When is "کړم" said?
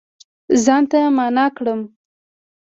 1.57-1.81